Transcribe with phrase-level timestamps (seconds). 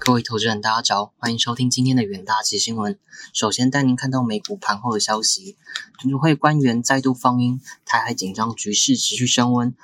[0.00, 2.98] 各位投资人，大家早，欢迎收听今天的远大奇新闻。
[3.32, 5.56] 首先带您看到美股盘后的消息，
[6.02, 9.74] 联储会官员再度放鹰，台海紧张局势持续升温。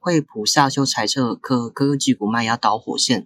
[0.00, 3.24] 惠普下修财测科科技股卖压导火线，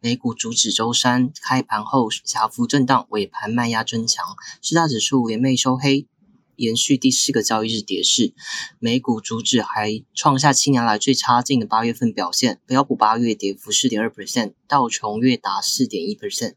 [0.00, 4.24] 美股主指周三开盘后小幅震荡，尾盘卖压增强，
[4.60, 6.06] 四大指数连袂收黑。
[6.56, 8.32] 延续第四个交易日跌势，
[8.78, 16.54] 美股主指还创下七年来最差劲的八月份表现，标普八月跌幅四点二 percent，道琼月达四点一 percent，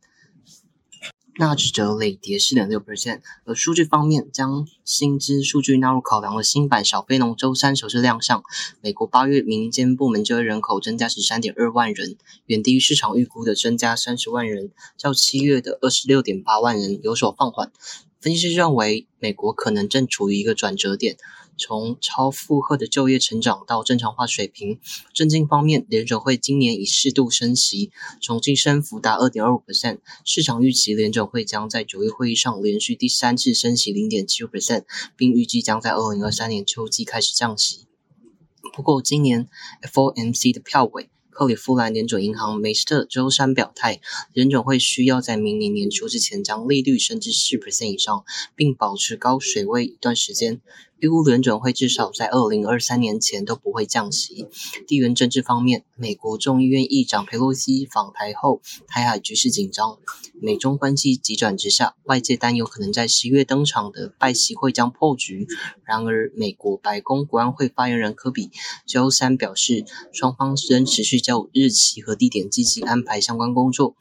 [1.40, 3.22] 纳指则累跌四点六 percent。
[3.46, 8.42] 而数据方面，将薪资数据纳入考量的新版小非农周三首次亮相，
[8.82, 17.72] 美国八月民间部门就业人口增加十三点二万人，远低于市场预估的增加三十万人，较七月的二十六点八万人有所放缓。
[18.20, 21.18] 分析师认为，美国可能正处于一个转折点，
[21.58, 24.80] 从超负荷的就业成长到正常化水平。
[25.14, 30.00] 政经方面，联准会今年已适度升息，总计升幅达二点二五 percent。
[30.24, 34.84] 市场预期联准会将在九月会议上连续第三次升息零点七五 percent，
[35.16, 37.88] 并预计将在二零二三年秋季开始降息。
[38.74, 39.48] 不过，今年
[39.82, 41.10] FOMC 的票委。
[41.30, 44.02] 克利夫兰联准银行梅斯特周三表态，
[44.34, 50.60] 联准会需要在明年年初之前将利率升至四 percent 以上，并保持高水位一段时间。
[51.00, 54.48] 预估联准会至少在二零二三年前都不会降息。
[54.88, 60.00] 地缘政治方面，美国众议院议长佩洛西访台后，台海局势紧张，
[60.42, 65.48] 美中关系急转直下，外界担忧可能在十月登场的拜习会将破局。
[65.84, 68.50] 然而，美国白宫国安会发言人科比
[68.86, 73.96] 周三表示，双方仍持续就日期和地点积极安排相关工作。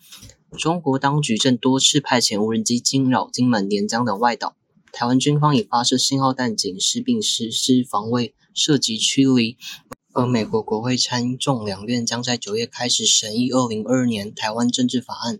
[0.56, 4.54] 中国当局正多次派遣无人机惊扰金门、连江等外岛。
[4.98, 9.58] 台湾军方已发射信号弹警示，并实施防卫涉及驱离。
[10.14, 15.38] 而美国国会参众两院将在九月开始审议二零二二年台湾政治法案，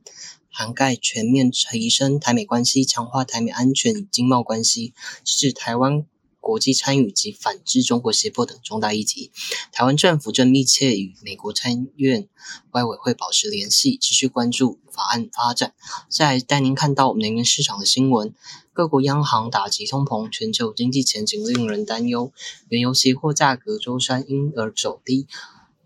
[0.50, 4.92] 涵盖全面提升台美关系、强化台美安全与经贸关系，
[5.24, 6.04] 是台湾。
[6.46, 9.32] 国际参与及反制中国胁迫等重大议题，
[9.72, 12.28] 台湾政府正密切与美国参院
[12.70, 15.74] 外委会保持联系，持续关注法案发展。
[16.08, 18.32] 再带您看到能源市场的新闻，
[18.72, 22.32] 各国央行打击通膨，全球经济前景令人担忧。
[22.68, 25.26] 原油期货价格周三因而走低，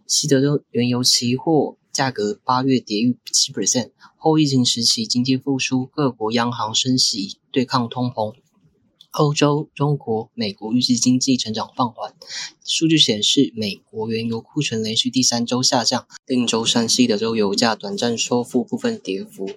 [0.06, 3.92] 西德州原油期货价格八月跌逾七 percent。
[4.18, 8.34] 后疫情时期经济复苏，各国央行升息对抗通膨。
[9.10, 12.14] 欧洲、中国、美国预计经济成长放缓。
[12.64, 19.50] 数据显示，美国原油库存连续第三周下降，令周三西德州油价短暂收复部分跌幅。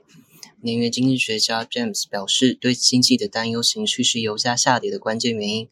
[0.61, 5.67] 能源经济学家 James 表示，对经济的担忧情绪是油价下跌的关键原因。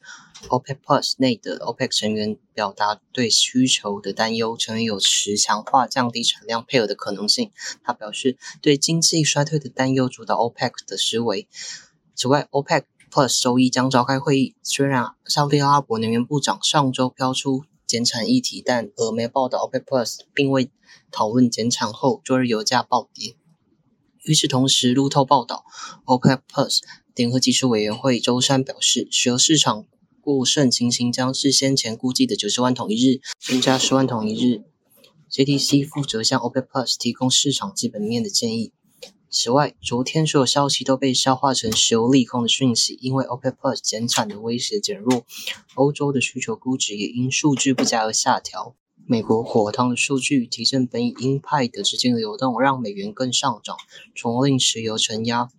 [0.49, 7.51] OPEC Plus 内的 OPEC 成员表达对需求的担忧，成员有持强化降低产量配额的可能性。
[7.83, 11.47] 他表示，对经济衰退的担忧主导 OPEC 的思维。
[12.13, 14.55] 此外，OPEC Plus 周一将召开会议。
[14.63, 20.71] 虽然沙特阿拉伯能源部长上周飘出减产议题，但俄媒报道 OPEC Plus 并未
[21.11, 23.35] 讨论减产后，昨日油价暴跌。
[24.23, 25.65] 与此同时，路透报道
[26.05, 26.79] ，OPEC Plus
[27.13, 29.85] 联合技术委员会周三表示，石油市场
[30.21, 34.63] 过剩情形将是先前估计的九十万桶一日增加十万桶一日。
[35.29, 38.71] JTC 负责向 OPEC Plus 提供市场基本面的建议。
[39.33, 45.25] 此外，昨天所有消息都被消化成石油利空的讯息，因为 OPEC Plus 减产的威胁减弱，
[45.75, 48.75] 欧洲的需求估值也因数据不佳而下调。
[49.07, 53.77] 美国火汤的数据提振本已鹰派的资金流动，让美元更上涨，
[54.13, 55.49] 从而令石油承压。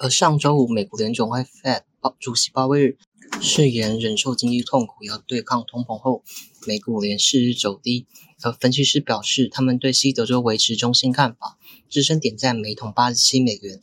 [0.00, 1.82] 而上周五，美国联总会 Fed
[2.18, 2.96] 主席鲍威尔
[3.40, 6.24] 誓言忍受经济痛苦，要对抗通膨后，
[6.66, 8.06] 美股连四日走低。
[8.44, 11.56] 而分析师表示，他们对西德州维持中性看法，
[11.92, 13.78] 支撑点在每桶八十七美元，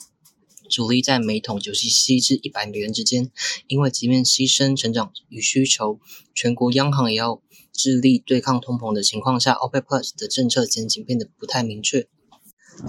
[0.67, 3.29] 阻力在每桶九十七至一百美元之间。
[3.67, 5.99] 因为即便牺牲成长与需求，
[6.33, 7.39] 全国央行也要
[7.71, 12.07] 致力对抗通膨的情况下，OPEC Plus 的政策前景变得不太明确。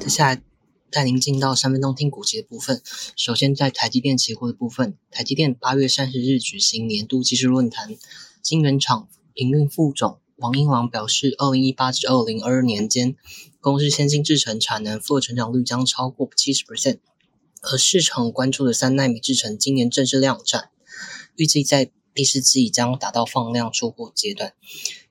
[0.00, 0.42] 接下来
[0.90, 2.80] 带您进到三分钟听股节的部分。
[3.14, 7.94] 首先，在台积电期货的部分，台积电八月三十日举行年度技术论坛，
[8.40, 10.18] 晶圆厂营运副总。
[10.36, 13.14] 王英王表示，二零一八至二零二二年间，
[13.60, 16.98] 公司先进制程产能复合成长率将超过七十 percent，
[17.60, 20.70] 而市场关注的三纳米制程今年正式量产，
[21.36, 24.54] 预计在第四季将达到放量出货阶段。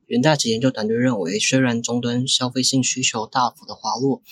[0.07, 4.24] 元大指研究团队认为，虽然终端消费性需求大幅的滑落，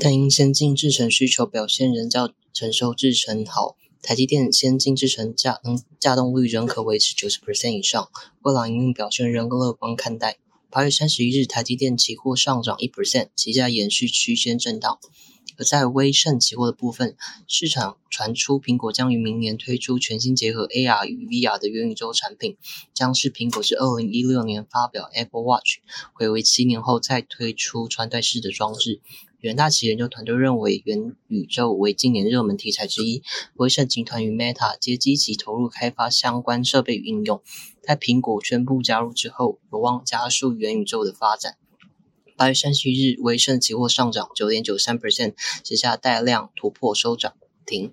[0.00, 3.76] 但因先进制程需求表现仍较成熟制程好。
[4.02, 8.08] 台积电先进制程价能稼动率仍可维持九十 percent 以上，
[8.42, 10.38] 未来营运表现仍乐观看待。
[10.76, 14.98] 八月三十一日，台积电期货上涨一 percent，旗下延续区间震荡。
[15.56, 17.16] 而在微盛期货的部分，
[17.48, 22.58] 市场传出苹果将于明年推出全新结合 AR 与 VR 的元宇宙产品，
[22.92, 25.78] 将是苹果自二零一六年发表 Apple Watch，
[26.12, 29.00] 回为七年后再推出穿戴式的装置。
[29.40, 33.22] 远大旗研究团队认为，元宇宙为今年热门题材之一，
[33.54, 37.42] 威盛集团与 Meta 皆积极投入开发相关设备与应用，
[37.82, 41.56] 在苹果宣布加入之后，有望加速元宇宙的发展。
[42.36, 47.34] 八月三十一日，威盛期货上涨九点九三 percent，写下带量突破收涨
[47.66, 47.92] 停。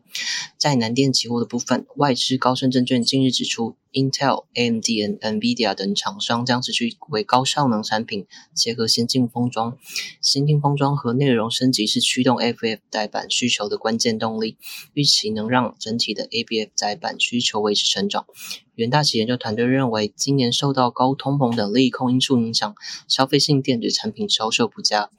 [0.58, 4.86] 在南电期货的部分，外资高盛证券近日指出，Intel、AMD、
[5.20, 9.78] NVIDIA 等厂商将持续为高效能产品结合先进封装。
[10.22, 14.58] 先进封装和内容升级是驱动 FF 载板需求的关键动力，
[14.94, 18.26] 预期能让整体的 ABF 载板需求维持成长。
[18.76, 22.76] 元大企研究团队认为，今年受到高通膨等利空因素影响，
[23.08, 25.12] 消费性电子产品销售不佳。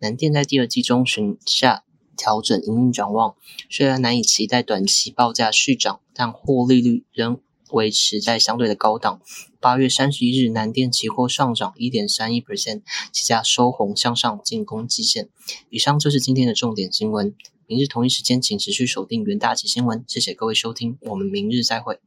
[0.00, 1.84] 南电在第二季中旬下
[2.18, 3.36] 调整营运展望，
[3.70, 9.20] 虽然难以期待短期报价续涨，但获利率仍维持在相对的高档。
[9.60, 12.82] 八月三十一日，南电期货上涨一点三一 percent，
[13.12, 15.28] 期价收红向上进攻季线。
[15.70, 17.34] 以上就是今天的重点新闻。
[17.66, 20.04] 明日同一时间，请持续锁定元大旗新闻。
[20.08, 22.00] 谢谢各位收听，我们明日再会。